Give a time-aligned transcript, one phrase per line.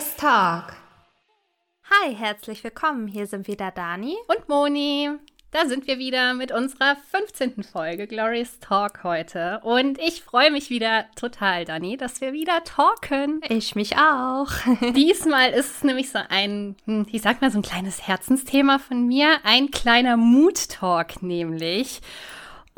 [0.00, 0.76] Talk.
[1.90, 3.06] Hi, herzlich willkommen.
[3.06, 5.10] Hier sind wieder Dani und Moni.
[5.50, 7.62] Da sind wir wieder mit unserer 15.
[7.64, 9.60] Folge Glorious Talk heute.
[9.62, 13.42] Und ich freue mich wieder total, Dani, dass wir wieder talken.
[13.46, 14.50] Ich mich auch.
[14.96, 19.06] Diesmal ist es nämlich so ein, hm, ich sag mal, so ein kleines Herzensthema von
[19.06, 19.38] mir.
[19.44, 22.00] Ein kleiner Mood-Talk nämlich.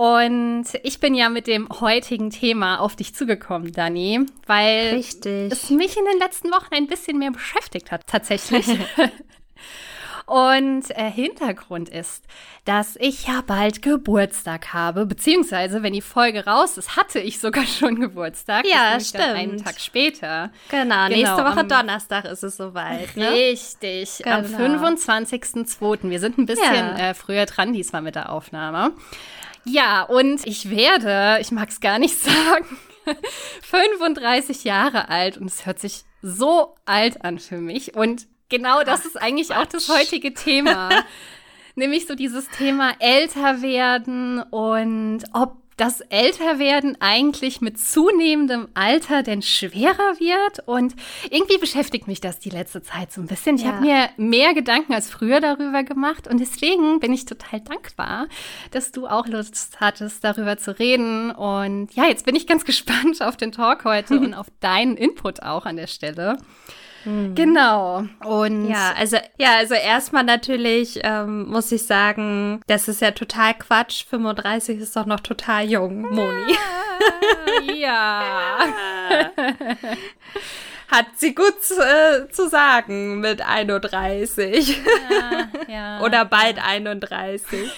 [0.02, 5.52] Und ich bin ja mit dem heutigen Thema auf dich zugekommen, Dani, weil Richtig.
[5.52, 8.66] es mich in den letzten Wochen ein bisschen mehr beschäftigt hat, tatsächlich.
[10.26, 12.24] Und äh, Hintergrund ist,
[12.64, 17.64] dass ich ja bald Geburtstag habe, beziehungsweise, wenn die Folge raus ist, hatte ich sogar
[17.78, 18.66] schon Geburtstag.
[18.66, 19.22] Ja, stimmt.
[19.22, 20.50] Einen Tag später.
[20.68, 23.16] Genau, nächste genau, Woche am, Donnerstag ist es soweit.
[23.16, 23.30] Ne?
[23.30, 24.38] Richtig, genau.
[24.38, 26.10] am 25.02.
[26.10, 27.10] Wir sind ein bisschen ja.
[27.10, 28.94] äh, früher dran diesmal mit der Aufnahme.
[29.64, 32.78] Ja, und ich werde, ich mag es gar nicht sagen,
[33.62, 37.94] 35 Jahre alt und es hört sich so alt an für mich.
[37.96, 39.58] Und genau das Ach, ist eigentlich Quatsch.
[39.58, 40.90] auch das heutige Thema.
[41.74, 49.42] Nämlich so dieses Thema älter werden und ob das Älterwerden eigentlich mit zunehmendem Alter denn
[49.42, 50.66] schwerer wird.
[50.66, 50.94] Und
[51.30, 53.56] irgendwie beschäftigt mich das die letzte Zeit so ein bisschen.
[53.56, 53.72] Ich ja.
[53.72, 56.28] habe mir mehr Gedanken als früher darüber gemacht.
[56.28, 58.28] Und deswegen bin ich total dankbar,
[58.70, 61.30] dass du auch Lust hattest, darüber zu reden.
[61.30, 65.42] Und ja, jetzt bin ich ganz gespannt auf den Talk heute und auf deinen Input
[65.42, 66.38] auch an der Stelle.
[67.04, 67.34] Mhm.
[67.34, 68.04] Genau.
[68.24, 73.54] Und ja, also ja, also erstmal natürlich ähm, muss ich sagen, das ist ja total
[73.54, 74.04] Quatsch.
[74.08, 76.56] 35 ist doch noch total jung, Moni.
[77.76, 78.22] ja.
[80.92, 84.78] hat sie gut äh, zu sagen mit 31.
[85.10, 86.64] Ja, ja, Oder bald ja.
[86.66, 87.70] 31.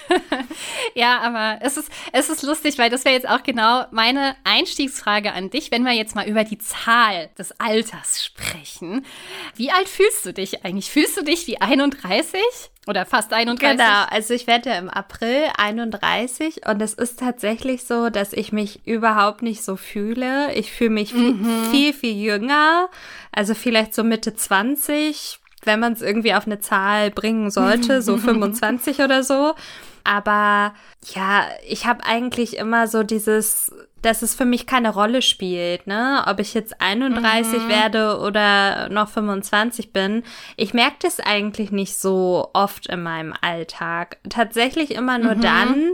[0.95, 5.33] ja, aber es ist, es ist lustig, weil das wäre jetzt auch genau meine Einstiegsfrage
[5.33, 9.07] an dich, wenn wir jetzt mal über die Zahl des Alters sprechen.
[9.55, 10.91] Wie alt fühlst du dich eigentlich?
[10.91, 12.41] Fühlst du dich wie 31?
[12.87, 13.79] Oder fast 31.
[13.79, 18.53] Genau, also ich werde ja im April 31 und es ist tatsächlich so, dass ich
[18.53, 20.53] mich überhaupt nicht so fühle.
[20.55, 21.69] Ich fühle mich mhm.
[21.71, 22.89] viel, viel jünger,
[23.33, 28.17] also vielleicht so Mitte 20, wenn man es irgendwie auf eine Zahl bringen sollte, so
[28.19, 29.55] 25 oder so.
[30.05, 30.75] Aber
[31.15, 33.73] ja, ich habe eigentlich immer so dieses
[34.05, 36.25] dass es für mich keine Rolle spielt, ne?
[36.27, 37.69] Ob ich jetzt 31 mhm.
[37.69, 40.23] werde oder noch 25 bin.
[40.57, 44.19] Ich merke das eigentlich nicht so oft in meinem Alltag.
[44.29, 45.41] Tatsächlich immer nur mhm.
[45.41, 45.93] dann,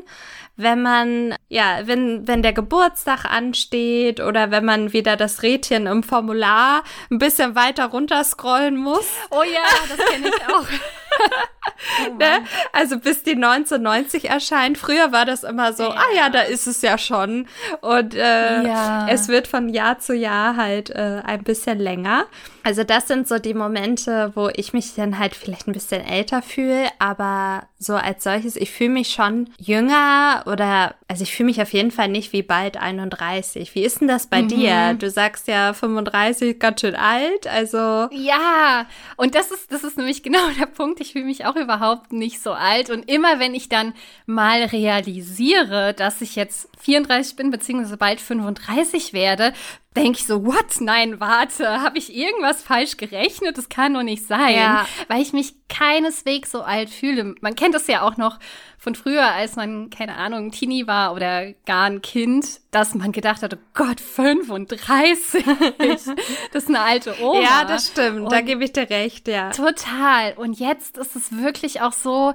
[0.56, 6.02] wenn man, ja, wenn, wenn der Geburtstag ansteht oder wenn man wieder das Rädchen im
[6.02, 9.08] Formular ein bisschen weiter runter scrollen muss.
[9.30, 10.66] Oh ja, das kenne ich auch.
[12.06, 12.44] oh ne?
[12.72, 14.78] Also bis die 1990 erscheint.
[14.78, 15.94] Früher war das immer so, ja.
[15.94, 17.46] ah ja, da ist es ja schon.
[17.80, 19.06] Und äh, ja.
[19.08, 22.26] es wird von Jahr zu Jahr halt äh, ein bisschen länger.
[22.62, 26.42] Also das sind so die Momente, wo ich mich dann halt vielleicht ein bisschen älter
[26.42, 31.62] fühle, aber so als solches, ich fühle mich schon jünger oder, also ich fühle mich
[31.62, 33.74] auf jeden Fall nicht wie bald 31.
[33.74, 34.48] Wie ist denn das bei mhm.
[34.48, 34.94] dir?
[34.98, 38.08] Du sagst ja 35, ganz schön alt, also.
[38.12, 41.00] Ja, und das ist, das ist nämlich genau der Punkt.
[41.00, 42.90] Ich fühle mich auch überhaupt nicht so alt.
[42.90, 43.94] Und immer wenn ich dann
[44.26, 49.52] mal realisiere, dass ich jetzt 34 bin, beziehungsweise bald 35 werde,
[49.96, 50.80] denke ich so, what?
[50.80, 53.58] Nein, warte, habe ich irgendwas falsch gerechnet?
[53.58, 54.86] Das kann doch nicht sein, ja.
[55.08, 57.34] weil ich mich keineswegs so alt fühle.
[57.40, 58.38] Man kennt es ja auch noch
[58.78, 63.42] von früher, als man, keine Ahnung, Teenie war oder gar ein Kind, dass man gedacht
[63.42, 65.44] hat, oh Gott, 35.
[65.78, 66.06] das
[66.52, 67.40] ist eine alte Oma.
[67.40, 69.50] Ja, das stimmt, Und da gebe ich dir recht, ja.
[69.50, 70.34] Total.
[70.36, 72.32] Und jetzt ist es wirklich auch so,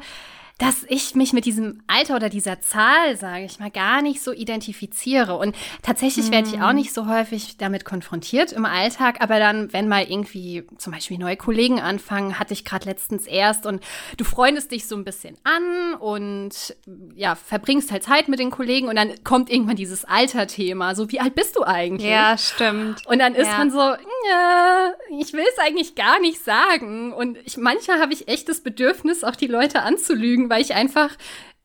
[0.57, 4.31] dass ich mich mit diesem Alter oder dieser Zahl, sage ich mal, gar nicht so
[4.31, 5.37] identifiziere.
[5.37, 6.77] Und tatsächlich werde ich auch mhm.
[6.77, 11.35] nicht so häufig damit konfrontiert im Alltag, aber dann, wenn mal irgendwie zum Beispiel neue
[11.35, 13.83] Kollegen anfangen, hatte ich gerade letztens erst und
[14.15, 16.75] du freundest dich so ein bisschen an und
[17.15, 20.95] ja, verbringst halt Zeit mit den Kollegen und dann kommt irgendwann dieses Alterthema.
[20.95, 22.09] So, wie alt bist du eigentlich?
[22.09, 23.05] Ja, stimmt.
[23.07, 23.57] Und dann ist ja.
[23.57, 27.11] man so, ja, ich will es eigentlich gar nicht sagen.
[27.11, 31.09] Und ich, manchmal habe ich echt das Bedürfnis, auch die Leute anzulügen weil ich einfach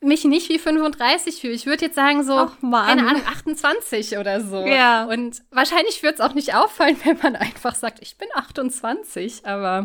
[0.03, 1.53] mich nicht wie 35 fühle.
[1.53, 4.65] Ich würde jetzt sagen so, keine Ahnung, 28 oder so.
[4.65, 5.05] Ja.
[5.05, 9.47] Und wahrscheinlich wird es auch nicht auffallen, wenn man einfach sagt, ich bin 28.
[9.47, 9.85] Aber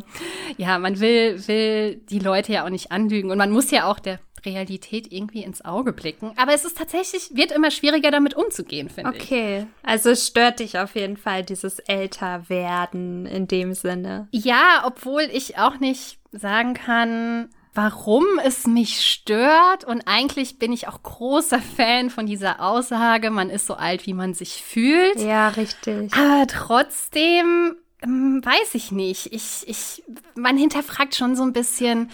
[0.57, 3.29] ja, man will, will die Leute ja auch nicht anlügen.
[3.29, 6.31] Und man muss ja auch der Realität irgendwie ins Auge blicken.
[6.37, 9.17] Aber es ist tatsächlich, wird immer schwieriger damit umzugehen, finde okay.
[9.19, 9.25] ich.
[9.25, 14.27] Okay, also es stört dich auf jeden Fall dieses Älterwerden in dem Sinne.
[14.31, 19.83] Ja, obwohl ich auch nicht sagen kann, warum es mich stört.
[19.83, 24.13] Und eigentlich bin ich auch großer Fan von dieser Aussage, man ist so alt, wie
[24.13, 25.19] man sich fühlt.
[25.19, 26.13] Ja, richtig.
[26.13, 29.33] Aber trotzdem ähm, weiß ich nicht.
[29.33, 30.03] Ich, ich,
[30.35, 32.09] man hinterfragt schon so ein bisschen,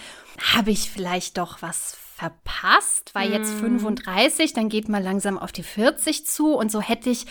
[0.54, 3.10] habe ich vielleicht doch was verpasst?
[3.14, 3.32] Weil mm.
[3.32, 7.26] jetzt 35, dann geht man langsam auf die 40 zu und so hätte ich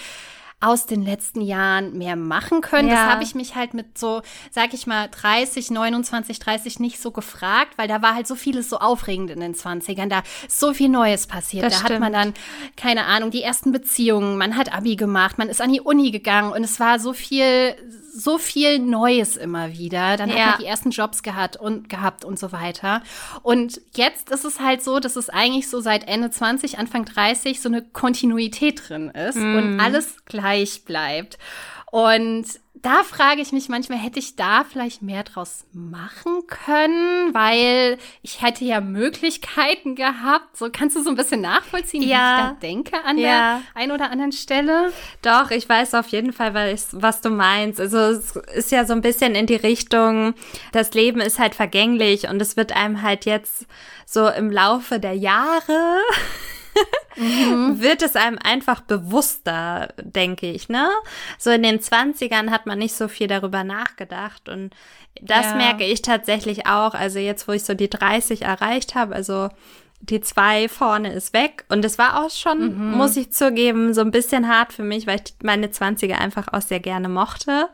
[0.61, 2.87] aus den letzten Jahren mehr machen können.
[2.87, 2.95] Ja.
[2.95, 4.21] Das habe ich mich halt mit so,
[4.51, 8.69] sag ich mal, 30, 29, 30 nicht so gefragt, weil da war halt so vieles
[8.69, 10.07] so aufregend in den 20ern.
[10.07, 11.65] Da ist so viel Neues passiert.
[11.65, 11.93] Das da stimmt.
[11.93, 12.33] hat man dann,
[12.77, 16.51] keine Ahnung, die ersten Beziehungen, man hat Abi gemacht, man ist an die Uni gegangen
[16.53, 17.75] und es war so viel,
[18.13, 20.17] so viel Neues immer wieder.
[20.17, 20.35] Dann ja.
[20.35, 23.01] hat man die ersten Jobs gehabt und gehabt und so weiter.
[23.41, 27.61] Und jetzt ist es halt so, dass es eigentlich so seit Ende 20, Anfang 30
[27.61, 29.55] so eine Kontinuität drin ist mm.
[29.55, 31.37] und alles gleich gleich bleibt.
[31.91, 32.45] Und
[32.81, 38.41] da frage ich mich manchmal, hätte ich da vielleicht mehr draus machen können, weil ich
[38.41, 40.57] hätte ja Möglichkeiten gehabt.
[40.57, 42.07] So kannst du so ein bisschen nachvollziehen, ja.
[42.07, 43.23] wie ich da denke an ja.
[43.23, 44.91] der einen oder anderen Stelle?
[45.21, 46.53] Doch, ich weiß auf jeden Fall,
[46.91, 47.79] was du meinst.
[47.79, 50.33] Also es ist ja so ein bisschen in die Richtung,
[50.71, 53.65] das Leben ist halt vergänglich und es wird einem halt jetzt
[54.05, 55.97] so im Laufe der Jahre
[57.15, 57.81] mhm.
[57.81, 60.89] wird es einem einfach bewusster, denke ich, ne?
[61.37, 64.73] So in den 20ern hat man nicht so viel darüber nachgedacht und
[65.21, 65.55] das ja.
[65.55, 66.93] merke ich tatsächlich auch.
[66.93, 69.49] Also jetzt, wo ich so die 30 erreicht habe, also
[70.01, 71.65] die zwei vorne ist weg.
[71.69, 72.97] Und es war auch schon, mhm.
[72.97, 76.61] muss ich zugeben, so ein bisschen hart für mich, weil ich meine 20er einfach auch
[76.61, 77.69] sehr gerne mochte.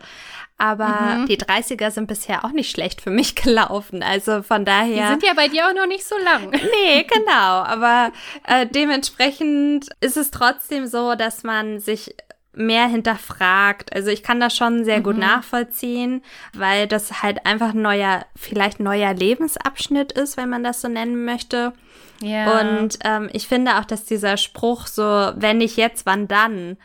[0.60, 1.28] Aber mhm.
[1.28, 4.04] die 30er sind bisher auch nicht schlecht für mich gelaufen.
[4.04, 5.04] Also von daher.
[5.04, 6.52] Die sind ja bei dir auch noch nicht so lang.
[6.78, 7.64] Nee, genau.
[7.64, 8.12] Aber
[8.46, 12.16] äh, dementsprechend ist es trotzdem so, dass man sich
[12.58, 13.94] mehr hinterfragt.
[13.94, 15.04] Also ich kann das schon sehr mhm.
[15.04, 16.24] gut nachvollziehen,
[16.54, 21.26] weil das halt einfach ein neuer, vielleicht neuer Lebensabschnitt ist, wenn man das so nennen
[21.26, 21.74] möchte.
[22.22, 22.60] Ja.
[22.60, 25.04] Und ähm, ich finde auch, dass dieser Spruch so,
[25.36, 26.78] wenn nicht jetzt, wann dann,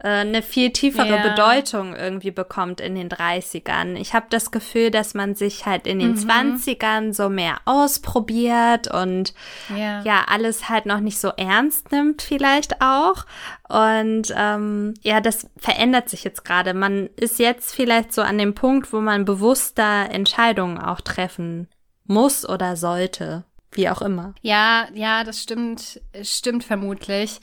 [0.00, 1.28] eine viel tiefere yeah.
[1.28, 3.96] Bedeutung irgendwie bekommt in den 30ern.
[3.96, 6.30] Ich habe das Gefühl, dass man sich halt in den mhm.
[6.30, 9.34] 20ern so mehr ausprobiert und
[9.70, 10.02] yeah.
[10.04, 13.26] ja, alles halt noch nicht so ernst nimmt vielleicht auch.
[13.68, 16.74] Und ähm, ja, das verändert sich jetzt gerade.
[16.74, 21.66] Man ist jetzt vielleicht so an dem Punkt, wo man bewusster Entscheidungen auch treffen
[22.06, 23.44] muss oder sollte.
[23.72, 24.34] Wie auch immer.
[24.40, 27.40] Ja, ja, das stimmt, stimmt vermutlich.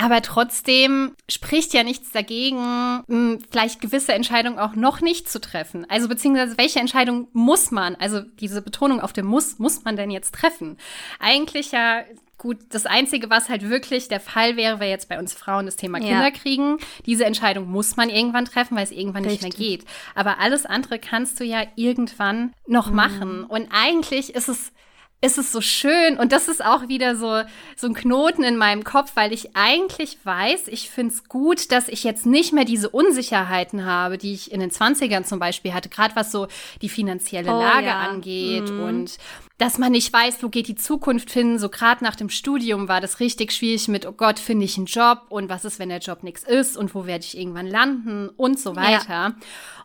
[0.00, 5.86] Aber trotzdem spricht ja nichts dagegen, vielleicht gewisse Entscheidungen auch noch nicht zu treffen.
[5.90, 10.12] Also beziehungsweise welche Entscheidung muss man, also diese Betonung auf dem Muss, muss man denn
[10.12, 10.76] jetzt treffen?
[11.18, 12.04] Eigentlich ja
[12.40, 15.74] Gut, das Einzige, was halt wirklich der Fall wäre, wäre jetzt bei uns Frauen das
[15.74, 16.30] Thema Kinder ja.
[16.30, 16.78] kriegen.
[17.04, 19.42] Diese Entscheidung muss man irgendwann treffen, weil es irgendwann Richtig.
[19.42, 19.84] nicht mehr geht.
[20.14, 22.94] Aber alles andere kannst du ja irgendwann noch mhm.
[22.94, 23.44] machen.
[23.44, 24.70] Und eigentlich ist es
[25.20, 27.42] ist es so schön und das ist auch wieder so
[27.76, 31.88] so ein Knoten in meinem Kopf, weil ich eigentlich weiß, ich finde es gut, dass
[31.88, 35.88] ich jetzt nicht mehr diese Unsicherheiten habe, die ich in den 20ern zum Beispiel hatte,
[35.88, 36.46] gerade was so
[36.82, 38.00] die finanzielle oh, Lage ja.
[38.00, 38.80] angeht mhm.
[38.80, 39.18] und
[39.58, 41.58] dass man nicht weiß, wo geht die Zukunft hin.
[41.58, 44.86] So gerade nach dem Studium war das richtig schwierig mit, oh Gott, finde ich einen
[44.86, 48.28] Job und was ist, wenn der Job nichts ist und wo werde ich irgendwann landen
[48.36, 49.08] und so weiter.
[49.08, 49.34] Ja.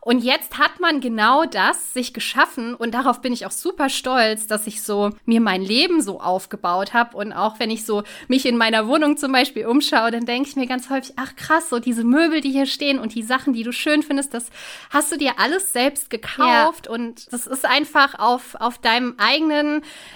[0.06, 4.48] Und jetzt hat man genau das sich geschaffen und darauf bin ich auch super stolz,
[4.48, 8.46] dass ich so mir mein Leben so aufgebaut habe und auch wenn ich so mich
[8.46, 11.80] in meiner Wohnung zum Beispiel umschaue, dann denke ich mir ganz häufig, ach krass, so
[11.80, 14.48] diese Möbel, die hier stehen und die Sachen, die du schön findest, das
[14.90, 16.92] hast du dir alles selbst gekauft ja.
[16.92, 19.63] und das ist einfach auf, auf deinem eigenen,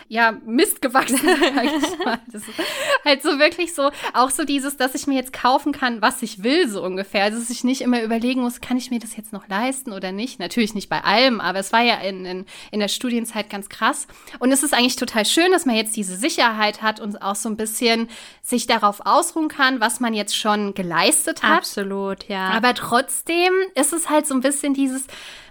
[0.08, 1.20] ja, Mist gewachsen,
[1.56, 2.20] sag ich mal.
[2.32, 2.60] Das ist
[3.06, 6.44] halt so wirklich so, auch so dieses, dass ich mir jetzt kaufen kann, was ich
[6.44, 7.24] will, so ungefähr.
[7.24, 9.58] Also, dass ich nicht immer überlegen muss, kann ich mir das jetzt noch leisten?
[9.68, 10.40] leisten oder nicht.
[10.40, 14.08] Natürlich nicht bei allem, aber es war ja in, in, in der Studienzeit ganz krass.
[14.40, 17.50] Und es ist eigentlich total schön, dass man jetzt diese Sicherheit hat und auch so
[17.50, 18.10] ein bisschen
[18.42, 21.60] sich darauf ausruhen kann, was man jetzt schon geleistet hat.
[21.60, 22.50] Absolut, ja.
[22.50, 25.08] Aber trotzdem ist es halt so ein bisschen dieses,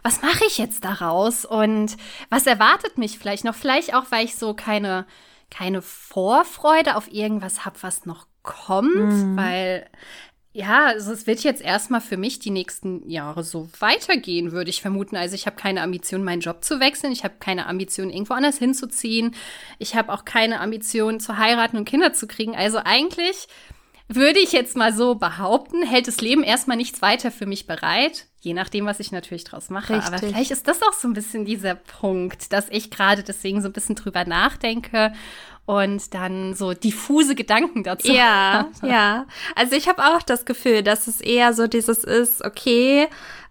[0.06, 1.96] was mache ich jetzt daraus und
[2.30, 3.56] was erwartet mich vielleicht noch?
[3.56, 5.04] Vielleicht auch, weil ich so keine,
[5.50, 9.36] keine Vorfreude auf irgendwas habe, was noch kommt, mhm.
[9.36, 9.90] weil
[10.52, 14.80] ja, also es wird jetzt erstmal für mich die nächsten Jahre so weitergehen, würde ich
[14.80, 15.16] vermuten.
[15.16, 17.12] Also ich habe keine Ambition, meinen Job zu wechseln.
[17.12, 19.34] Ich habe keine Ambition, irgendwo anders hinzuziehen.
[19.80, 22.54] Ich habe auch keine Ambition, zu heiraten und Kinder zu kriegen.
[22.54, 23.48] Also eigentlich
[24.08, 28.26] würde ich jetzt mal so behaupten, hält das Leben erstmal nichts weiter für mich bereit.
[28.46, 29.94] Je nachdem, was ich natürlich draus mache.
[29.94, 30.06] Richtig.
[30.06, 33.68] Aber vielleicht ist das auch so ein bisschen dieser Punkt, dass ich gerade deswegen so
[33.68, 35.12] ein bisschen drüber nachdenke
[35.64, 38.12] und dann so diffuse Gedanken dazu.
[38.12, 39.26] Ja, ja.
[39.56, 43.08] Also ich habe auch das Gefühl, dass es eher so dieses ist, okay,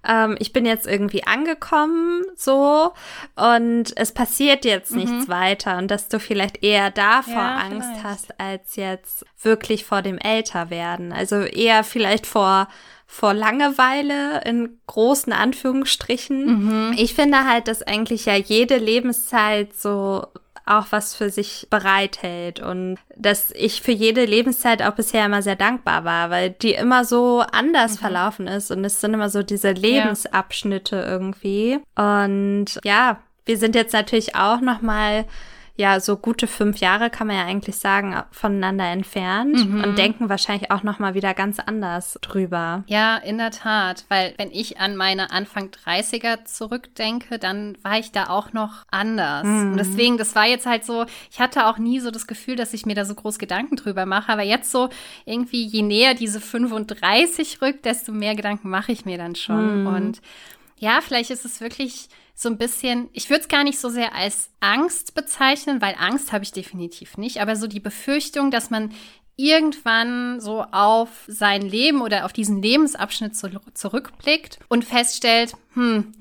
[0.07, 2.93] ähm, ich bin jetzt irgendwie angekommen so
[3.35, 4.99] und es passiert jetzt mhm.
[4.99, 8.03] nichts weiter und dass du vielleicht eher davor ja, Angst vielleicht.
[8.05, 11.11] hast, als jetzt wirklich vor dem Älterwerden.
[11.11, 12.69] Also eher vielleicht vor
[13.05, 16.89] vor Langeweile in großen Anführungsstrichen.
[16.89, 16.93] Mhm.
[16.97, 20.27] Ich finde halt, dass eigentlich ja jede Lebenszeit so
[20.65, 25.55] auch was für sich bereithält und dass ich für jede Lebenszeit auch bisher immer sehr
[25.55, 27.97] dankbar war, weil die immer so anders mhm.
[27.97, 31.05] verlaufen ist und es sind immer so diese Lebensabschnitte ja.
[31.07, 35.25] irgendwie und ja, wir sind jetzt natürlich auch noch mal
[35.77, 39.83] ja so gute fünf Jahre kann man ja eigentlich sagen voneinander entfernt mhm.
[39.83, 42.83] und denken wahrscheinlich auch noch mal wieder ganz anders drüber.
[42.87, 48.11] Ja, in der Tat, weil wenn ich an meine Anfang 30er zurückdenke, dann war ich
[48.11, 49.45] da auch noch anders.
[49.45, 49.71] Mhm.
[49.71, 52.73] Und deswegen, das war jetzt halt so, ich hatte auch nie so das Gefühl, dass
[52.73, 54.89] ich mir da so groß Gedanken drüber mache, aber jetzt so
[55.25, 59.87] irgendwie je näher diese 35 rückt, desto mehr Gedanken mache ich mir dann schon mhm.
[59.87, 60.21] und
[60.77, 64.13] ja, vielleicht ist es wirklich so ein bisschen, ich würde es gar nicht so sehr
[64.13, 68.91] als Angst bezeichnen, weil Angst habe ich definitiv nicht, aber so die Befürchtung, dass man
[69.37, 76.13] irgendwann so auf sein Leben oder auf diesen Lebensabschnitt zurückblickt und feststellt, hm,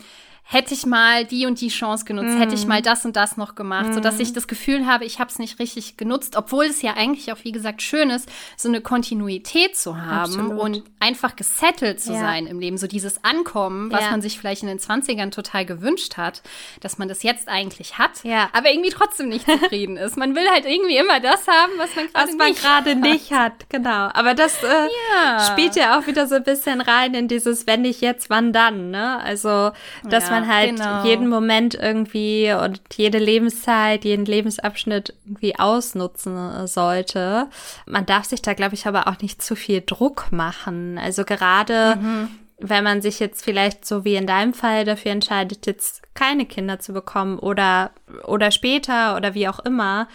[0.46, 2.38] hätte ich mal die und die Chance genutzt, mm.
[2.38, 2.84] hätte ich mal mhm.
[2.84, 3.92] das und das noch gemacht, mm.
[3.94, 4.34] so dass ich mhm.
[4.34, 7.52] das Gefühl habe, ich habe es nicht richtig genutzt, obwohl es ja eigentlich auch wie
[7.52, 10.60] gesagt schön ist, so eine Kontinuität zu haben Absolut.
[10.60, 12.20] und einfach gesettelt zu ja.
[12.20, 14.10] sein im Leben, so dieses Ankommen, was ja.
[14.10, 16.42] man sich vielleicht in den 20ern total gewünscht hat,
[16.80, 18.50] dass man das jetzt eigentlich hat, ja.
[18.52, 20.16] aber irgendwie trotzdem nicht zufrieden ist.
[20.16, 24.10] Man will halt irgendwie immer das haben, was man gerade nicht, gerade nicht hat, genau.
[24.12, 28.00] Aber das äh, spielt ja auch wieder so ein bisschen rein in dieses wenn nicht
[28.00, 29.18] jetzt, wann dann, ne?
[29.20, 29.72] Also,
[30.04, 31.04] dass man halt genau.
[31.04, 37.48] jeden Moment irgendwie und jede Lebenszeit, jeden Lebensabschnitt irgendwie ausnutzen sollte.
[37.86, 40.98] Man darf sich da, glaube ich, aber auch nicht zu viel Druck machen.
[40.98, 42.28] Also gerade mhm.
[42.58, 46.78] wenn man sich jetzt vielleicht so wie in deinem Fall dafür entscheidet, jetzt keine Kinder
[46.78, 47.90] zu bekommen oder,
[48.24, 50.08] oder später oder wie auch immer,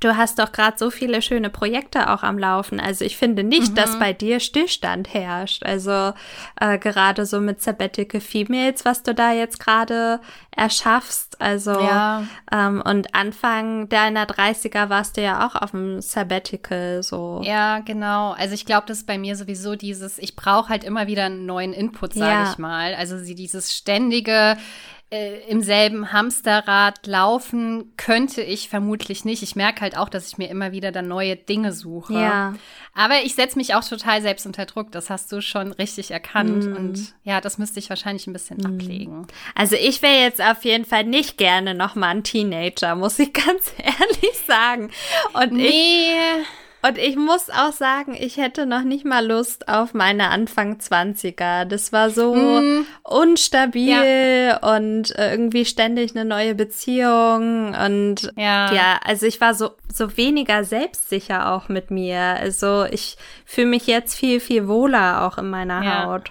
[0.00, 2.78] Du hast doch gerade so viele schöne Projekte auch am Laufen.
[2.80, 3.74] Also ich finde nicht, mhm.
[3.74, 5.64] dass bei dir Stillstand herrscht.
[5.64, 6.12] Also
[6.60, 10.20] äh, gerade so mit Sabbatical Females, was du da jetzt gerade
[10.54, 11.40] erschaffst.
[11.40, 12.24] Also ja.
[12.52, 17.40] ähm, und Anfang deiner 30er warst du ja auch auf dem Sabbatical so.
[17.44, 18.32] Ja, genau.
[18.32, 21.46] Also ich glaube, das ist bei mir sowieso dieses, ich brauche halt immer wieder einen
[21.46, 22.50] neuen Input, sage ja.
[22.50, 22.94] ich mal.
[22.94, 24.56] Also sie dieses ständige
[25.10, 29.42] äh, im selben Hamsterrad laufen könnte ich vermutlich nicht.
[29.42, 32.12] Ich merke halt auch, dass ich mir immer wieder dann neue Dinge suche.
[32.14, 32.54] Ja.
[32.94, 34.92] Aber ich setze mich auch total selbst unter Druck.
[34.92, 36.66] Das hast du schon richtig erkannt.
[36.66, 36.76] Mm.
[36.76, 38.66] Und ja, das müsste ich wahrscheinlich ein bisschen mm.
[38.66, 39.26] ablegen.
[39.54, 43.32] Also ich wäre jetzt auf jeden Fall nicht gerne noch mal ein Teenager, muss ich
[43.32, 44.90] ganz ehrlich sagen.
[45.32, 45.68] Und nee.
[45.68, 46.46] ich
[46.80, 51.64] und ich muss auch sagen, ich hätte noch nicht mal Lust auf meine Anfang 20er.
[51.64, 52.86] Das war so mm.
[53.02, 54.76] unstabil ja.
[54.76, 57.74] und irgendwie ständig eine neue Beziehung.
[57.74, 58.72] Und ja.
[58.72, 62.20] ja, also ich war so, so weniger selbstsicher auch mit mir.
[62.20, 63.16] Also ich
[63.48, 66.04] fühle mich jetzt viel, viel wohler auch in meiner ja.
[66.04, 66.30] Haut.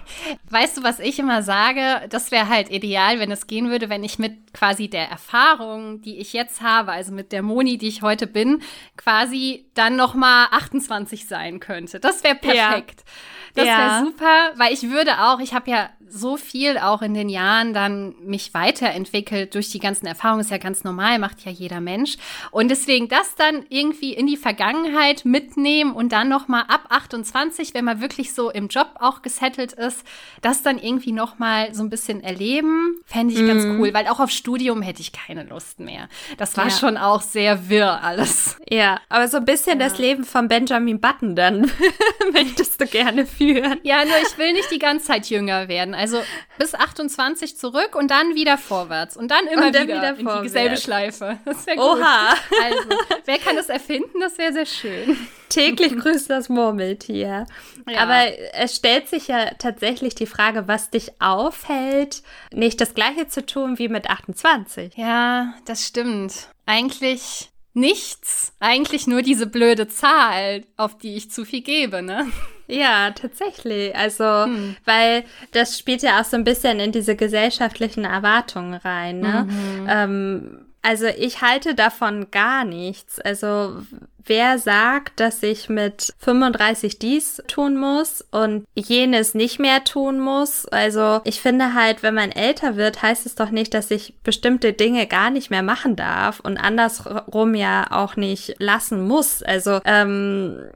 [0.50, 2.06] Weißt du, was ich immer sage?
[2.10, 6.18] Das wäre halt ideal, wenn es gehen würde, wenn ich mit quasi der Erfahrung, die
[6.18, 8.62] ich jetzt habe, also mit der Moni, die ich heute bin,
[8.96, 11.98] quasi dann noch mal 28 sein könnte.
[11.98, 13.02] Das wäre perfekt.
[13.04, 13.12] Ja.
[13.54, 13.78] Das ja.
[13.78, 17.74] wäre super, weil ich würde auch, ich habe ja so viel auch in den Jahren
[17.74, 22.16] dann mich weiterentwickelt durch die ganzen Erfahrungen, ist ja ganz normal, macht ja jeder Mensch.
[22.50, 27.74] Und deswegen das dann irgendwie in die Vergangenheit mitnehmen und dann noch mal ab 28,
[27.74, 30.04] wenn man wirklich so im Job auch gesettelt ist,
[30.40, 33.46] das dann irgendwie noch mal so ein bisschen erleben, fände ich mm.
[33.46, 33.80] ganz mhm.
[33.80, 36.08] cool, weil auch auf Studium hätte ich keine Lust mehr.
[36.36, 36.70] Das war ja.
[36.70, 38.56] schon auch sehr wirr alles.
[38.70, 39.88] Ja, aber so ein bisschen ja.
[39.88, 41.70] das Leben von Benjamin Button dann
[42.32, 43.78] möchtest du gerne führen.
[43.82, 45.94] Ja, nur ich will nicht die ganze Zeit jünger werden.
[45.98, 46.22] Also
[46.58, 49.16] bis 28 zurück und dann wieder vorwärts.
[49.16, 51.38] Und dann immer und dann wieder, wieder in dieselbe Schleife.
[51.44, 51.86] Das wäre gut.
[51.86, 52.34] Oha.
[52.62, 52.88] Also,
[53.24, 54.20] wer kann das erfinden?
[54.20, 55.16] Das wäre sehr schön.
[55.48, 57.46] Täglich grüßt das Murmeltier.
[57.88, 58.00] Ja.
[58.00, 63.44] Aber es stellt sich ja tatsächlich die Frage, was dich aufhält, nicht das gleiche zu
[63.44, 64.96] tun wie mit 28.
[64.96, 66.48] Ja, das stimmt.
[66.66, 68.52] Eigentlich nichts.
[68.60, 72.26] Eigentlich nur diese blöde Zahl, auf die ich zu viel gebe, ne?
[72.66, 73.96] Ja, tatsächlich.
[73.96, 74.76] Also, hm.
[74.84, 79.46] weil das spielt ja auch so ein bisschen in diese gesellschaftlichen Erwartungen rein, ne?
[79.48, 79.86] Mhm.
[79.88, 83.20] Ähm, also ich halte davon gar nichts.
[83.20, 83.82] Also
[84.28, 90.66] wer sagt, dass ich mit 35 dies tun muss und jenes nicht mehr tun muss?
[90.66, 94.72] Also ich finde halt, wenn man älter wird, heißt es doch nicht, dass ich bestimmte
[94.72, 99.42] Dinge gar nicht mehr machen darf und andersrum ja auch nicht lassen muss.
[99.42, 100.70] Also ähm,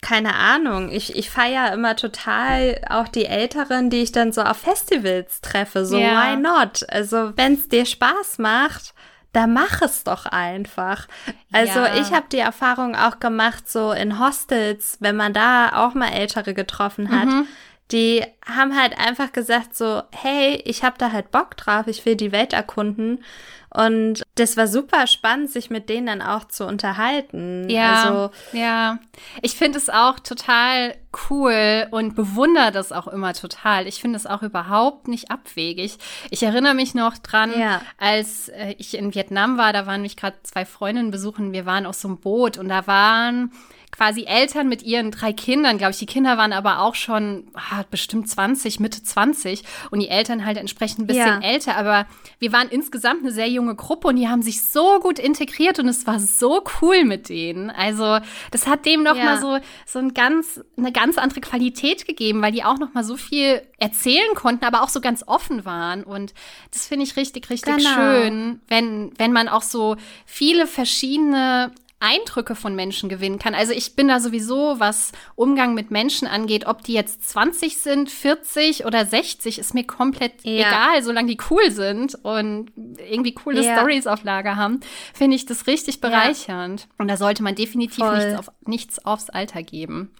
[0.00, 0.90] keine Ahnung.
[0.90, 5.84] Ich, ich feiere immer total auch die Älteren, die ich dann so auf Festivals treffe.
[5.84, 6.32] So, yeah.
[6.32, 6.84] why not?
[6.88, 8.94] Also, wenn es dir Spaß macht,
[9.36, 11.06] da mach es doch einfach.
[11.52, 11.96] Also ja.
[11.96, 16.54] ich habe die Erfahrung auch gemacht, so in Hostels, wenn man da auch mal Ältere
[16.54, 17.46] getroffen hat, mhm.
[17.92, 22.16] die haben halt einfach gesagt so, hey, ich habe da halt Bock drauf, ich will
[22.16, 23.22] die Welt erkunden.
[23.76, 27.68] Und das war super spannend, sich mit denen dann auch zu unterhalten.
[27.68, 28.98] Ja, also, ja.
[29.42, 30.94] Ich finde es auch total
[31.28, 33.86] cool und bewundere das auch immer total.
[33.86, 35.98] Ich finde es auch überhaupt nicht abwegig.
[36.30, 37.82] Ich erinnere mich noch dran, ja.
[37.98, 41.52] als äh, ich in Vietnam war, da waren mich gerade zwei Freundinnen besuchen.
[41.52, 43.52] Wir waren auf so einem Boot und da waren
[43.96, 45.98] quasi Eltern mit ihren drei Kindern, glaube ich.
[45.98, 50.58] Die Kinder waren aber auch schon ah, bestimmt 20, Mitte 20 und die Eltern halt
[50.58, 51.48] entsprechend ein bisschen ja.
[51.48, 51.76] älter.
[51.76, 52.06] Aber
[52.38, 55.88] wir waren insgesamt eine sehr junge Gruppe und die haben sich so gut integriert und
[55.88, 57.70] es war so cool mit denen.
[57.70, 58.18] Also
[58.50, 59.24] das hat dem noch ja.
[59.24, 63.04] mal so so ein ganz eine ganz andere Qualität gegeben, weil die auch noch mal
[63.04, 66.34] so viel erzählen konnten, aber auch so ganz offen waren und
[66.72, 67.94] das finde ich richtig richtig genau.
[67.94, 71.72] schön, wenn wenn man auch so viele verschiedene
[72.06, 73.54] Eindrücke von Menschen gewinnen kann.
[73.54, 78.10] Also ich bin da sowieso, was Umgang mit Menschen angeht, ob die jetzt 20 sind,
[78.10, 80.68] 40 oder 60, ist mir komplett ja.
[80.68, 83.76] egal, solange die cool sind und irgendwie coole ja.
[83.76, 84.80] Stories auf Lager haben,
[85.14, 86.82] finde ich das richtig bereichernd.
[86.82, 86.86] Ja.
[86.98, 90.14] Und da sollte man definitiv nichts, auf, nichts aufs Alter geben.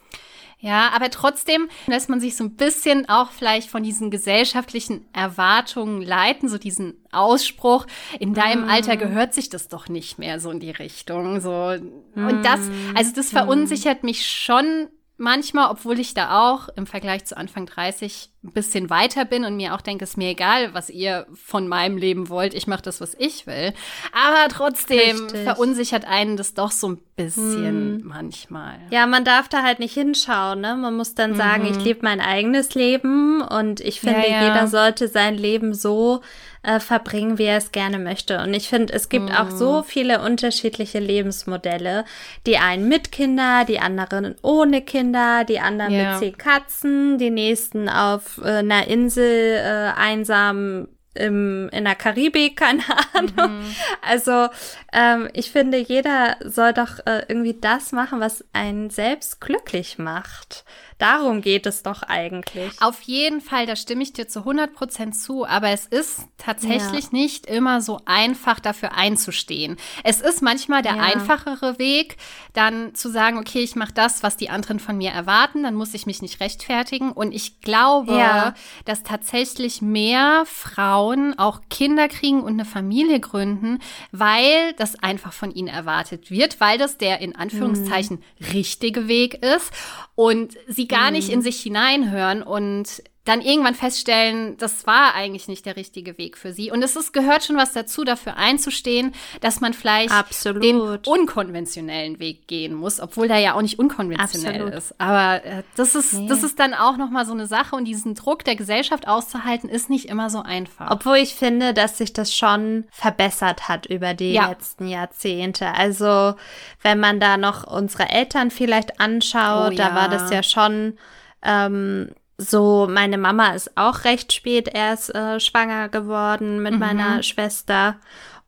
[0.58, 6.00] Ja, aber trotzdem lässt man sich so ein bisschen auch vielleicht von diesen gesellschaftlichen Erwartungen
[6.00, 7.86] leiten, so diesen Ausspruch,
[8.18, 8.70] in deinem mm.
[8.70, 11.76] Alter gehört sich das doch nicht mehr so in die Richtung, so.
[12.14, 12.26] Mm.
[12.26, 12.60] Und das,
[12.94, 13.36] also das mm.
[13.36, 18.90] verunsichert mich schon manchmal, obwohl ich da auch im Vergleich zu Anfang 30 ein bisschen
[18.90, 22.28] weiter bin und mir auch denke, es ist mir egal, was ihr von meinem Leben
[22.28, 23.72] wollt, ich mache das, was ich will.
[24.12, 25.42] Aber trotzdem Richtig.
[25.42, 28.02] verunsichert einen das doch so ein bisschen hm.
[28.04, 28.78] manchmal.
[28.90, 30.76] Ja, man darf da halt nicht hinschauen, ne?
[30.76, 31.70] Man muss dann sagen, mhm.
[31.70, 34.48] ich lebe mein eigenes Leben und ich finde, ja, ja.
[34.48, 36.20] jeder sollte sein Leben so
[36.66, 38.42] äh, verbringen, wie er es gerne möchte.
[38.42, 39.34] Und ich finde, es gibt mm.
[39.34, 39.84] auch so mhm.
[39.84, 42.04] viele unterschiedliche Lebensmodelle.
[42.44, 46.10] Die einen mit Kinder, die anderen ohne Kinder, die anderen ja.
[46.10, 52.56] mit zehn Katzen, die nächsten auf äh, einer Insel äh, einsam im, in der Karibik,
[52.58, 53.58] keine Ahnung.
[53.58, 53.74] Mhm.
[54.02, 54.48] Also
[54.92, 60.64] ähm, ich finde, jeder soll doch äh, irgendwie das machen, was einen selbst glücklich macht.
[60.98, 62.72] Darum geht es doch eigentlich.
[62.80, 65.46] Auf jeden Fall, da stimme ich dir zu 100 Prozent zu.
[65.46, 67.10] Aber es ist tatsächlich ja.
[67.12, 69.76] nicht immer so einfach, dafür einzustehen.
[70.04, 71.02] Es ist manchmal der ja.
[71.02, 72.16] einfachere Weg,
[72.54, 75.64] dann zu sagen, okay, ich mache das, was die anderen von mir erwarten.
[75.64, 77.12] Dann muss ich mich nicht rechtfertigen.
[77.12, 78.54] Und ich glaube, ja.
[78.86, 83.80] dass tatsächlich mehr Frauen auch Kinder kriegen und eine Familie gründen,
[84.12, 88.46] weil das einfach von ihnen erwartet wird, weil das der in Anführungszeichen mhm.
[88.52, 89.72] richtige Weg ist
[90.16, 91.42] und sie gar nicht in mhm.
[91.44, 96.70] sich hineinhören und dann irgendwann feststellen, das war eigentlich nicht der richtige Weg für sie.
[96.70, 100.62] Und es ist, gehört schon was dazu, dafür einzustehen, dass man vielleicht Absolut.
[100.62, 104.74] den unkonventionellen Weg gehen muss, obwohl der ja auch nicht unkonventionell Absolut.
[104.74, 105.00] ist.
[105.00, 106.28] Aber äh, das ist, nee.
[106.28, 109.90] das ist dann auch nochmal so eine Sache und diesen Druck der Gesellschaft auszuhalten, ist
[109.90, 110.92] nicht immer so einfach.
[110.92, 114.48] Obwohl ich finde, dass sich das schon verbessert hat über die ja.
[114.48, 115.74] letzten Jahrzehnte.
[115.74, 116.34] Also,
[116.82, 119.88] wenn man da noch unsere Eltern vielleicht anschaut, oh, ja.
[119.88, 120.96] da war das ja schon,
[121.42, 126.78] ähm, so, meine Mama ist auch recht spät erst äh, schwanger geworden mit mhm.
[126.78, 127.96] meiner Schwester.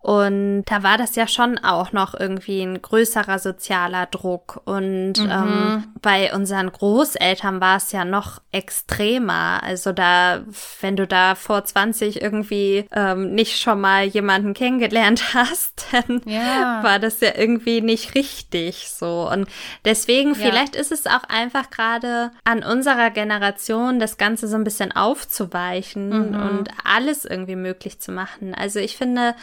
[0.01, 4.61] Und da war das ja schon auch noch irgendwie ein größerer sozialer Druck.
[4.65, 5.31] Und mhm.
[5.31, 9.61] ähm, bei unseren Großeltern war es ja noch extremer.
[9.63, 10.43] Also da,
[10.81, 16.81] wenn du da vor 20 irgendwie ähm, nicht schon mal jemanden kennengelernt hast, dann ja.
[16.83, 19.29] war das ja irgendwie nicht richtig so.
[19.29, 19.49] Und
[19.85, 20.37] deswegen, ja.
[20.37, 26.31] vielleicht ist es auch einfach gerade an unserer Generation, das Ganze so ein bisschen aufzuweichen
[26.31, 26.41] mhm.
[26.41, 28.55] und alles irgendwie möglich zu machen.
[28.55, 29.35] Also ich finde,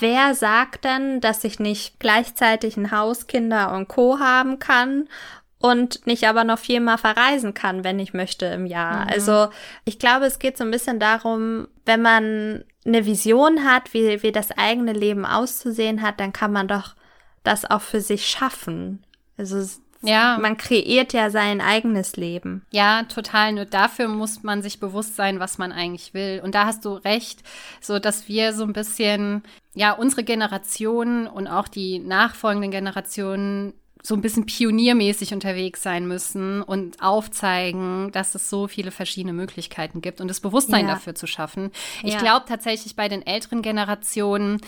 [0.00, 4.18] wer sagt denn, dass ich nicht gleichzeitig ein Haus, Kinder und Co.
[4.18, 5.08] haben kann
[5.58, 9.04] und nicht aber noch viermal verreisen kann, wenn ich möchte im Jahr.
[9.04, 9.10] Mhm.
[9.10, 9.48] Also
[9.84, 14.32] ich glaube, es geht so ein bisschen darum, wenn man eine Vision hat, wie, wie
[14.32, 16.94] das eigene Leben auszusehen hat, dann kann man doch
[17.42, 19.04] das auch für sich schaffen.
[19.36, 19.64] Also
[20.02, 20.38] ja.
[20.40, 22.64] Man kreiert ja sein eigenes Leben.
[22.70, 23.52] Ja, total.
[23.52, 26.40] Nur dafür muss man sich bewusst sein, was man eigentlich will.
[26.44, 27.42] Und da hast du recht,
[27.80, 29.42] so dass wir so ein bisschen,
[29.74, 36.62] ja, unsere Generation und auch die nachfolgenden Generationen so ein bisschen pioniermäßig unterwegs sein müssen
[36.62, 40.94] und aufzeigen, dass es so viele verschiedene Möglichkeiten gibt und das Bewusstsein ja.
[40.94, 41.72] dafür zu schaffen.
[42.02, 42.20] Ich ja.
[42.20, 44.60] glaube tatsächlich bei den älteren Generationen,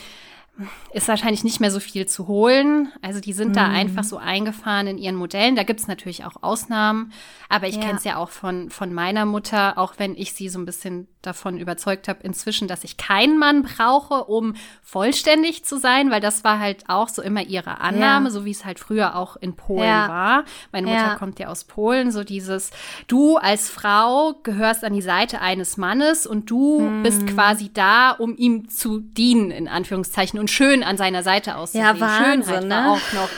[0.92, 2.92] ist wahrscheinlich nicht mehr so viel zu holen.
[3.02, 3.54] Also die sind mhm.
[3.54, 5.56] da einfach so eingefahren in ihren Modellen.
[5.56, 7.12] Da gibt es natürlich auch Ausnahmen,
[7.48, 7.82] aber ich ja.
[7.82, 11.08] kenne es ja auch von, von meiner Mutter, auch wenn ich sie so ein bisschen
[11.22, 16.44] davon überzeugt habe inzwischen, dass ich keinen Mann brauche, um vollständig zu sein, weil das
[16.44, 18.30] war halt auch so immer ihre Annahme, ja.
[18.30, 20.08] so wie es halt früher auch in Polen ja.
[20.08, 20.44] war.
[20.72, 22.70] Meine Mutter kommt ja aus Polen, so dieses,
[23.06, 27.02] du als Frau gehörst an die Seite eines Mannes und du mhm.
[27.02, 31.84] bist quasi da, um ihm zu dienen, in Anführungszeichen, und schön an seiner Seite auszusehen.
[31.84, 32.74] Ja, Wahnsinn, Schönheit ne?
[32.74, 33.28] war auch noch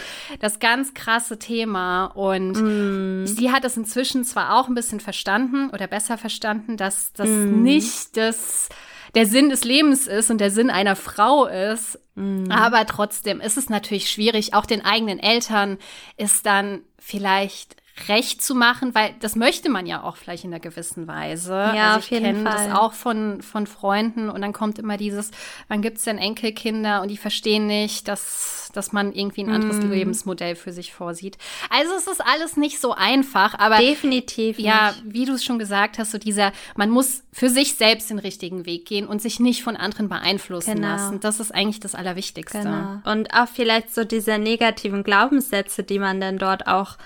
[0.41, 2.07] das ganz krasse Thema.
[2.07, 3.27] Und mm.
[3.27, 7.63] sie hat es inzwischen zwar auch ein bisschen verstanden oder besser verstanden, dass das mm.
[7.63, 8.69] nicht das
[9.15, 11.99] der Sinn des Lebens ist und der Sinn einer Frau ist.
[12.15, 12.51] Mm.
[12.51, 15.79] Aber trotzdem ist es natürlich schwierig, auch den eigenen Eltern
[16.17, 17.77] ist dann vielleicht
[18.09, 21.53] recht zu machen, weil das möchte man ja auch vielleicht in einer gewissen Weise.
[21.53, 25.31] Ja, also ich kenne das auch von, von Freunden und dann kommt immer dieses,
[25.69, 29.77] wann gibt es denn Enkelkinder und die verstehen nicht, dass, dass man irgendwie ein anderes
[29.77, 29.91] mm.
[29.91, 31.37] Lebensmodell für sich vorsieht.
[31.69, 34.59] Also es ist alles nicht so einfach, aber definitiv.
[34.59, 35.15] Ja, nicht.
[35.15, 38.65] wie du es schon gesagt hast, so dieser, man muss für sich selbst den richtigen
[38.65, 40.89] Weg gehen und sich nicht von anderen beeinflussen genau.
[40.89, 41.21] lassen.
[41.21, 42.63] Das ist eigentlich das Allerwichtigste.
[42.63, 43.01] Genau.
[43.05, 46.97] Und auch vielleicht so diese negativen Glaubenssätze, die man dann dort auch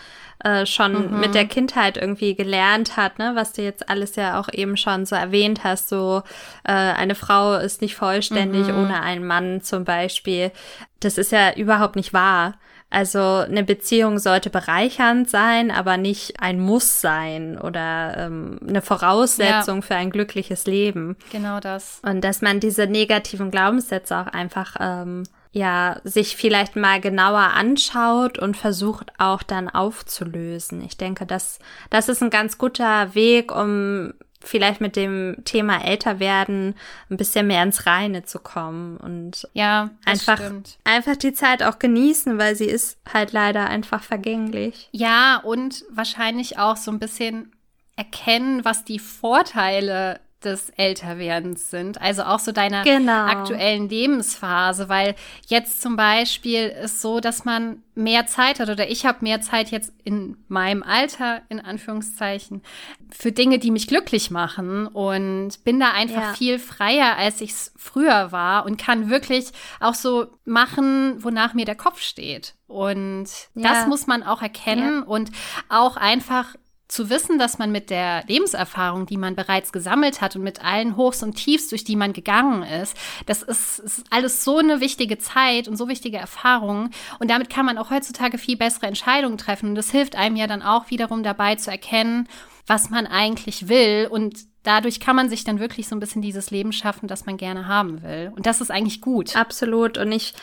[0.45, 1.21] äh, schon mhm.
[1.21, 5.07] mit der Kindheit irgendwie gelernt hat, ne, was du jetzt alles ja auch eben schon
[5.07, 6.23] so erwähnt hast, so
[6.65, 8.79] äh, eine Frau ist nicht vollständig mhm.
[8.79, 10.53] ohne einen Mann zum Beispiel.
[11.01, 12.55] Das ist ja überhaupt nicht wahr.
[12.89, 19.77] Also eine Beziehung sollte bereichernd sein, aber nicht ein Muss sein oder ähm, eine Voraussetzung
[19.77, 19.83] ja.
[19.83, 21.17] für ein glückliches Leben.
[21.33, 22.01] Genau das.
[22.05, 25.25] Und dass man diese negativen Glaubenssätze auch einfach ähm,
[25.57, 30.83] ja, sich vielleicht mal genauer anschaut und versucht auch dann aufzulösen.
[30.83, 34.13] Ich denke, das, das ist ein ganz guter Weg, um
[34.45, 36.75] vielleicht mit dem Thema älter werden
[37.09, 40.43] ein bisschen mehr ins Reine zu kommen und ja, einfach,
[40.85, 44.91] einfach die Zeit auch genießen, weil sie ist halt leider einfach vergänglich.
[44.93, 47.51] Ja, und wahrscheinlich auch so ein bisschen
[47.97, 53.25] erkennen, was die Vorteile des Älterwerdens sind, also auch so deiner genau.
[53.25, 55.15] aktuellen Lebensphase, weil
[55.47, 59.71] jetzt zum Beispiel ist so, dass man mehr Zeit hat oder ich habe mehr Zeit
[59.71, 62.63] jetzt in meinem Alter, in Anführungszeichen,
[63.11, 66.35] für Dinge, die mich glücklich machen und bin da einfach ja.
[66.35, 69.47] viel freier, als ich es früher war und kann wirklich
[69.81, 72.55] auch so machen, wonach mir der Kopf steht.
[72.67, 73.69] Und ja.
[73.69, 75.07] das muss man auch erkennen ja.
[75.07, 75.31] und
[75.71, 76.55] auch einfach
[76.89, 80.97] zu wissen, dass man mit der Lebenserfahrung, die man bereits gesammelt hat und mit allen
[80.97, 82.97] Hochs und Tiefs, durch die man gegangen ist,
[83.27, 86.91] das ist, ist alles so eine wichtige Zeit und so wichtige Erfahrungen.
[87.19, 89.71] Und damit kann man auch heutzutage viel bessere Entscheidungen treffen.
[89.71, 92.29] Und das hilft einem ja dann auch wiederum dabei zu erkennen,
[92.67, 96.51] was man eigentlich will und dadurch kann man sich dann wirklich so ein bisschen dieses
[96.51, 98.33] Leben schaffen, das man gerne haben will.
[98.35, 99.37] Und das ist eigentlich gut.
[99.37, 99.97] Absolut.
[99.97, 100.35] Und ich,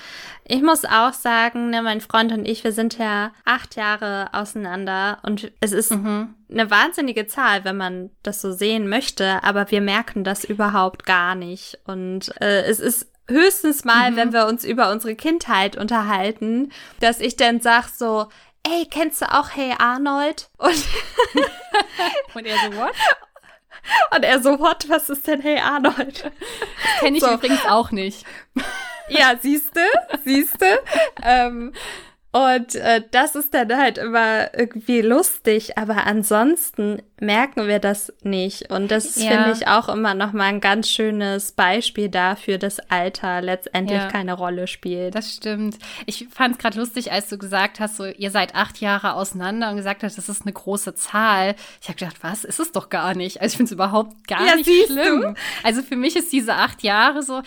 [0.45, 5.19] ich muss auch sagen, ne, mein Freund und ich, wir sind ja acht Jahre auseinander
[5.23, 6.33] und es ist mhm.
[6.49, 11.35] eine wahnsinnige Zahl, wenn man das so sehen möchte, aber wir merken das überhaupt gar
[11.35, 11.79] nicht.
[11.85, 14.15] Und äh, es ist höchstens mal, mhm.
[14.15, 18.27] wenn wir uns über unsere Kindheit unterhalten, dass ich dann sag so,
[18.63, 20.49] ey, kennst du auch Hey Arnold?
[20.57, 20.85] Und,
[22.33, 22.93] und er so, what?
[24.15, 26.31] Und er so, what, was ist denn Hey Arnold?
[26.99, 27.33] Kenne ich so.
[27.33, 28.25] übrigens auch nicht.
[29.09, 29.81] Ja, siehste,
[30.23, 30.79] siehste.
[31.21, 31.73] ähm,
[32.33, 38.71] und äh, das ist dann halt immer irgendwie lustig, aber ansonsten merken wir das nicht.
[38.71, 39.29] Und das ja.
[39.29, 44.07] finde ich auch immer noch mal ein ganz schönes Beispiel dafür, dass Alter letztendlich ja.
[44.07, 45.13] keine Rolle spielt.
[45.13, 45.77] Das stimmt.
[46.07, 49.69] Ich fand es gerade lustig, als du gesagt hast, so ihr seid acht Jahre auseinander
[49.69, 51.53] und gesagt hast, das ist eine große Zahl.
[51.83, 52.45] Ich habe gedacht, was?
[52.45, 53.41] Ist es doch gar nicht.
[53.41, 55.21] Also ich finde es überhaupt gar ja, nicht schlimm.
[55.21, 55.33] Du?
[55.61, 57.43] Also für mich ist diese acht Jahre so,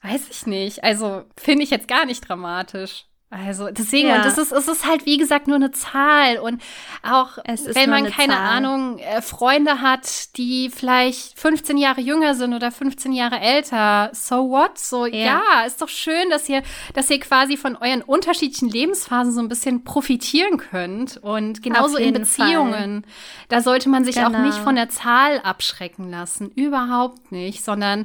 [0.00, 0.84] weiß ich nicht.
[0.84, 3.04] Also finde ich jetzt gar nicht dramatisch.
[3.32, 4.16] Also deswegen, ja.
[4.16, 6.36] und es ist, es ist halt, wie gesagt, nur eine Zahl.
[6.38, 6.60] Und
[7.02, 8.56] auch wenn man keine Zahl.
[8.58, 14.50] Ahnung, äh, Freunde hat, die vielleicht 15 Jahre jünger sind oder 15 Jahre älter, so
[14.50, 14.76] what?
[14.76, 15.18] So, ja.
[15.18, 19.48] ja, ist doch schön, dass ihr, dass ihr quasi von euren unterschiedlichen Lebensphasen so ein
[19.48, 21.16] bisschen profitieren könnt.
[21.16, 23.02] Und genauso in Beziehungen.
[23.02, 23.12] Fall.
[23.48, 24.28] Da sollte man sich genau.
[24.28, 26.50] auch nicht von der Zahl abschrecken lassen.
[26.50, 28.04] Überhaupt nicht, sondern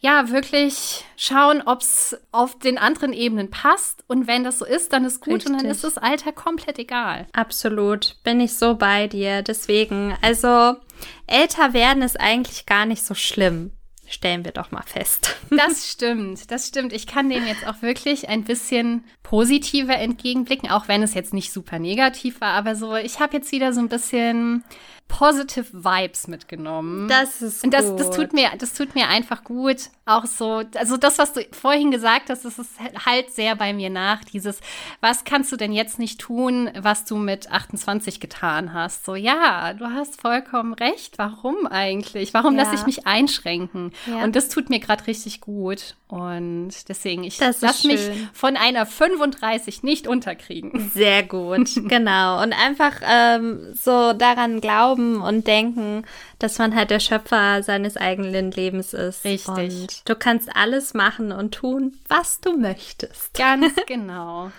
[0.00, 4.02] ja, wirklich schauen, ob es auf den anderen Ebenen passt.
[4.08, 5.52] Und wenn das so ist, dann ist gut Richtig.
[5.52, 7.26] und dann ist das Alter komplett egal.
[7.32, 9.42] Absolut, bin ich so bei dir.
[9.42, 10.76] Deswegen, also
[11.26, 13.72] älter werden ist eigentlich gar nicht so schlimm.
[14.08, 15.36] Stellen wir doch mal fest.
[15.50, 16.92] Das stimmt, das stimmt.
[16.92, 21.52] Ich kann dem jetzt auch wirklich ein bisschen positiver entgegenblicken, auch wenn es jetzt nicht
[21.52, 24.64] super negativ war, aber so, ich habe jetzt wieder so ein bisschen
[25.10, 27.08] positive Vibes mitgenommen.
[27.08, 29.90] Das ist Und das, das tut mir, das tut mir einfach gut.
[30.06, 32.70] auch so, also das, was du vorhin gesagt hast, das ist
[33.04, 34.60] halt sehr bei mir nach, dieses,
[35.00, 39.04] was kannst du denn jetzt nicht tun, was du mit 28 getan hast?
[39.04, 41.18] So, ja, du hast vollkommen recht.
[41.18, 42.32] Warum eigentlich?
[42.32, 42.62] Warum ja.
[42.62, 43.92] lasse ich mich einschränken?
[44.06, 44.24] Ja.
[44.24, 45.96] Und das tut mir gerade richtig gut.
[46.08, 48.00] Und deswegen, ich lasse mich
[48.32, 50.90] von einer 35 nicht unterkriegen.
[50.92, 52.42] Sehr gut, genau.
[52.42, 54.60] Und einfach ähm, so daran
[55.00, 56.04] glauben und denken,
[56.38, 59.24] dass man halt der Schöpfer seines eigenen Lebens ist.
[59.24, 59.48] Richtig.
[59.48, 63.34] Und du kannst alles machen und tun, was du möchtest.
[63.34, 64.50] Ganz genau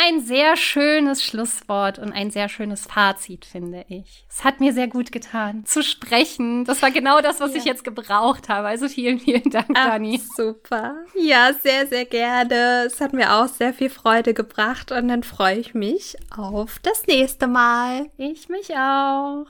[0.00, 4.24] ein sehr schönes Schlusswort und ein sehr schönes Fazit, finde ich.
[4.30, 6.64] Es hat mir sehr gut getan, zu sprechen.
[6.64, 7.58] Das war genau das, was ja.
[7.58, 8.68] ich jetzt gebraucht habe.
[8.68, 10.20] Also vielen, vielen Dank, Ach, Dani.
[10.36, 10.94] Super.
[11.16, 12.84] Ja, sehr, sehr gerne.
[12.86, 17.06] Es hat mir auch sehr viel Freude gebracht und dann freue ich mich auf das
[17.08, 18.08] nächste Mal.
[18.16, 19.46] Ich mich auch.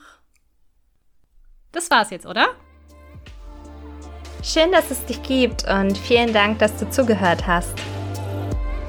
[1.71, 2.47] Das war's jetzt, oder?
[4.41, 7.73] Schön, dass es dich gibt und vielen Dank, dass du zugehört hast.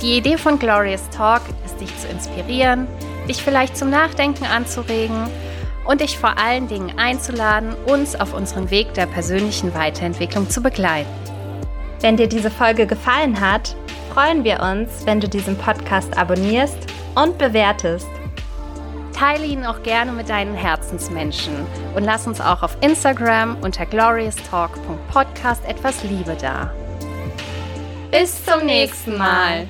[0.01, 2.87] Die Idee von Glorious Talk ist, dich zu inspirieren,
[3.29, 5.29] dich vielleicht zum Nachdenken anzuregen
[5.87, 11.11] und dich vor allen Dingen einzuladen, uns auf unserem Weg der persönlichen Weiterentwicklung zu begleiten.
[12.01, 13.77] Wenn dir diese Folge gefallen hat,
[14.15, 16.79] freuen wir uns, wenn du diesen Podcast abonnierst
[17.15, 18.09] und bewertest.
[19.21, 25.63] Teile ihn auch gerne mit deinen Herzensmenschen und lass uns auch auf Instagram unter glorioustalk.podcast
[25.67, 26.73] etwas Liebe da.
[28.11, 29.69] Bis zum nächsten Mal.